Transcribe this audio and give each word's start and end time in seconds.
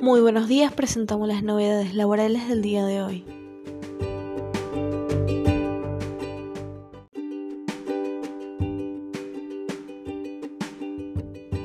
Muy 0.00 0.20
buenos 0.20 0.46
días, 0.46 0.72
presentamos 0.72 1.26
las 1.26 1.42
novedades 1.42 1.92
laborales 1.92 2.48
del 2.48 2.62
día 2.62 2.86
de 2.86 3.02
hoy. 3.02 3.24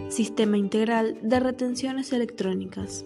Sistema 0.09 0.57
Integral 0.57 1.19
de 1.21 1.39
Retenciones 1.39 2.11
Electrónicas. 2.11 3.05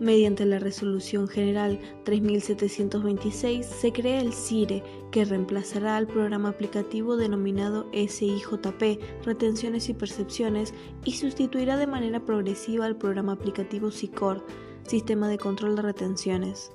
Mediante 0.00 0.46
la 0.46 0.58
Resolución 0.58 1.28
General 1.28 1.78
3726 2.04 3.66
se 3.66 3.92
crea 3.92 4.22
el 4.22 4.32
CIRE, 4.32 4.82
que 5.12 5.26
reemplazará 5.26 5.98
al 5.98 6.06
programa 6.06 6.48
aplicativo 6.48 7.18
denominado 7.18 7.86
SIJP, 7.92 8.98
Retenciones 9.26 9.90
y 9.90 9.94
Percepciones, 9.94 10.72
y 11.04 11.12
sustituirá 11.12 11.76
de 11.76 11.86
manera 11.86 12.24
progresiva 12.24 12.86
al 12.86 12.96
programa 12.96 13.32
aplicativo 13.32 13.90
SICOR, 13.90 14.42
Sistema 14.88 15.28
de 15.28 15.36
Control 15.36 15.76
de 15.76 15.82
Retenciones. 15.82 16.72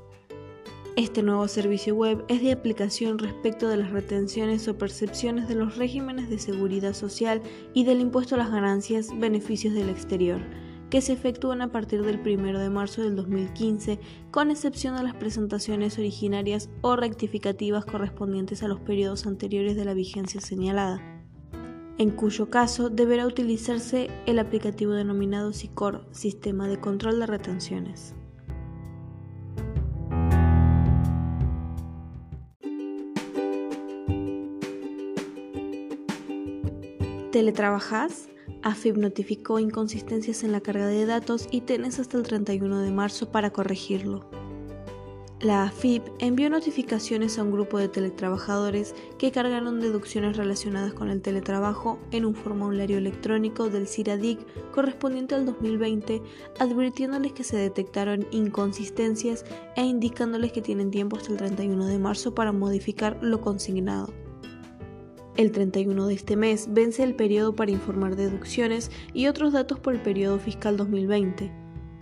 Este 0.95 1.23
nuevo 1.23 1.48
servicio 1.48 1.95
web 1.95 2.23
es 2.27 2.43
de 2.43 2.51
aplicación 2.51 3.17
respecto 3.17 3.67
de 3.67 3.77
las 3.77 3.89
retenciones 3.89 4.67
o 4.67 4.77
percepciones 4.77 5.48
de 5.48 5.55
los 5.55 5.77
regímenes 5.77 6.29
de 6.29 6.37
seguridad 6.37 6.93
social 6.93 7.41
y 7.73 7.85
del 7.85 8.01
impuesto 8.01 8.35
a 8.35 8.37
las 8.37 8.51
ganancias, 8.51 9.09
beneficios 9.20 9.73
del 9.73 9.89
exterior, 9.89 10.39
que 10.95 11.02
se 11.02 11.12
efectúan 11.12 11.62
a 11.62 11.73
partir 11.73 12.04
del 12.04 12.22
1 12.22 12.58
de 12.58 12.70
marzo 12.70 13.02
del 13.02 13.17
2015, 13.17 13.99
con 14.31 14.49
excepción 14.49 14.95
de 14.95 15.04
las 15.04 15.13
presentaciones 15.13 15.99
originarias 15.99 16.70
o 16.80 16.95
rectificativas 16.95 17.84
correspondientes 17.84 18.63
a 18.63 18.70
los 18.70 18.80
periodos 18.80 19.27
anteriores 19.27 19.76
de 19.76 19.84
la 19.84 19.94
vigencia 19.94 20.40
señalada, 20.40 21.02
en 21.98 22.12
cuyo 22.12 22.49
caso 22.49 22.90
deberá 22.90 23.27
utilizarse 23.27 24.09
el 24.26 24.40
aplicativo 24.40 24.94
denominado 24.94 25.52
SICOR, 25.52 26.08
Sistema 26.12 26.70
de 26.70 26.79
Control 26.79 27.20
de 27.20 27.26
Retenciones. 27.26 28.15
¿Teletrabajas? 37.34 38.30
AFIP 38.63 38.98
notificó 38.98 39.60
inconsistencias 39.60 40.43
en 40.43 40.51
la 40.51 40.62
carga 40.62 40.88
de 40.88 41.05
datos 41.05 41.48
y 41.51 41.62
tenés 41.62 41.99
hasta 41.99 42.18
el 42.18 42.24
31 42.24 42.79
de 42.79 42.91
marzo 42.91 43.32
para 43.32 43.52
corregirlo. 43.52 44.29
La 45.41 45.63
AFIP 45.63 46.02
envió 46.20 46.49
notificaciones 46.49 47.37
a 47.37 47.43
un 47.43 47.52
grupo 47.52 47.77
de 47.77 47.90
teletrabajadores 47.90 48.96
que 49.20 49.32
cargaron 49.32 49.82
deducciones 49.82 50.37
relacionadas 50.37 50.93
con 50.93 51.10
el 51.10 51.21
teletrabajo 51.21 51.99
en 52.12 52.26
un 52.26 52.34
formulario 52.34 52.98
electrónico 52.98 53.70
del 53.70 53.87
CIRADIC 53.87 54.40
correspondiente 54.71 55.35
al 55.35 55.46
2020, 55.46 56.24
advirtiéndoles 56.57 57.34
que 57.34 57.43
se 57.43 57.57
detectaron 57.57 58.26
inconsistencias 58.32 59.46
e 59.76 59.84
indicándoles 59.84 60.52
que 60.52 60.62
tienen 60.63 60.90
tiempo 60.90 61.18
hasta 61.18 61.34
el 61.34 61.37
31 61.37 61.85
de 61.85 61.99
marzo 61.99 62.34
para 62.34 62.52
modificar 62.52 63.20
lo 63.21 63.41
consignado. 63.41 64.25
El 65.38 65.51
31 65.51 66.07
de 66.07 66.13
este 66.13 66.38
mes 66.38 66.69
vence 66.72 67.03
el 67.03 67.13
periodo 67.13 67.55
para 67.55 67.72
informar 67.72 68.16
deducciones 68.16 68.89
y 69.13 69.28
otros 69.28 69.51
datos 69.51 69.81
por 69.81 69.94
el 69.94 70.01
periodo 70.01 70.39
fiscal 70.39 70.78
2020. 70.78 71.51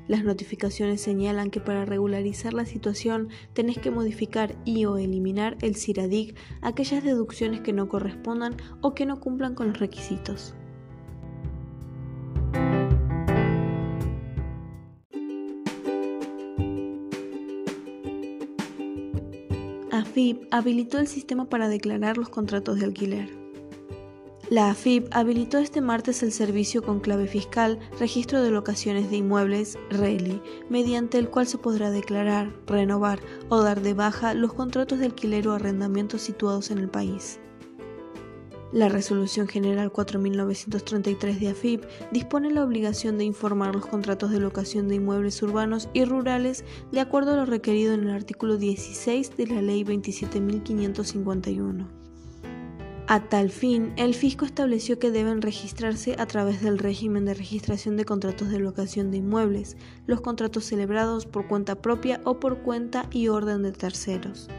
Las 0.07 0.23
notificaciones 0.23 1.01
señalan 1.01 1.49
que 1.49 1.59
para 1.59 1.83
regularizar 1.83 2.53
la 2.53 2.67
situación 2.67 3.29
tenés 3.53 3.79
que 3.79 3.89
modificar 3.89 4.55
y 4.65 4.85
o 4.85 4.97
eliminar 4.97 5.57
el 5.61 5.75
CIRADIC 5.75 6.37
aquellas 6.61 7.03
deducciones 7.03 7.61
que 7.61 7.73
no 7.73 7.89
correspondan 7.89 8.55
o 8.81 8.93
que 8.93 9.07
no 9.07 9.19
cumplan 9.19 9.55
con 9.55 9.69
los 9.69 9.79
requisitos. 9.79 10.53
AFIP 19.93 20.47
habilitó 20.49 20.97
el 20.97 21.07
sistema 21.07 21.45
para 21.45 21.69
declarar 21.69 22.17
los 22.17 22.29
contratos 22.29 22.79
de 22.79 22.85
alquiler. 22.85 23.29
La 24.49 24.71
AFIP 24.71 25.07
habilitó 25.11 25.59
este 25.59 25.81
martes 25.81 26.23
el 26.23 26.31
servicio 26.31 26.81
con 26.81 26.99
clave 26.99 27.27
fiscal 27.27 27.77
Registro 27.99 28.41
de 28.41 28.49
Locaciones 28.49 29.11
de 29.11 29.17
Inmuebles, 29.17 29.77
RELI, 29.91 30.41
mediante 30.67 31.19
el 31.19 31.29
cual 31.29 31.45
se 31.45 31.59
podrá 31.59 31.91
declarar, 31.91 32.51
renovar 32.65 33.19
o 33.49 33.61
dar 33.61 33.81
de 33.81 33.93
baja 33.93 34.33
los 34.33 34.53
contratos 34.53 34.97
de 34.97 35.05
alquiler 35.05 35.47
o 35.47 35.53
arrendamiento 35.53 36.17
situados 36.17 36.71
en 36.71 36.79
el 36.79 36.89
país. 36.89 37.39
La 38.73 38.89
Resolución 38.89 39.47
General 39.47 39.89
4933 39.91 41.39
de 41.39 41.49
AFIP 41.49 41.83
dispone 42.11 42.49
la 42.49 42.63
obligación 42.63 43.19
de 43.19 43.23
informar 43.23 43.75
los 43.75 43.85
contratos 43.85 44.31
de 44.31 44.39
locación 44.39 44.87
de 44.87 44.95
inmuebles 44.95 45.43
urbanos 45.43 45.89
y 45.93 46.05
rurales 46.05 46.65
de 46.91 46.99
acuerdo 46.99 47.33
a 47.33 47.35
lo 47.35 47.45
requerido 47.45 47.93
en 47.93 48.05
el 48.05 48.09
artículo 48.09 48.57
16 48.57 49.37
de 49.37 49.45
la 49.45 49.61
Ley 49.61 49.83
27.551. 49.83 51.85
A 53.05 53.29
tal 53.29 53.51
fin, 53.51 53.93
el 53.95 54.15
fisco 54.15 54.43
estableció 54.43 54.97
que 54.97 55.11
deben 55.11 55.43
registrarse 55.43 56.15
a 56.17 56.25
través 56.25 56.63
del 56.63 56.79
régimen 56.79 57.25
de 57.25 57.35
registración 57.35 57.95
de 57.95 58.05
contratos 58.05 58.49
de 58.49 58.57
locación 58.57 59.11
de 59.11 59.17
inmuebles, 59.17 59.77
los 60.07 60.21
contratos 60.21 60.65
celebrados 60.65 61.27
por 61.27 61.47
cuenta 61.47 61.75
propia 61.75 62.21
o 62.23 62.39
por 62.39 62.63
cuenta 62.63 63.05
y 63.11 63.27
orden 63.27 63.61
de 63.61 63.71
terceros. 63.71 64.49